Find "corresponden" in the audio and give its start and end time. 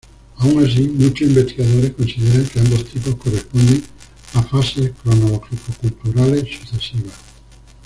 3.17-3.83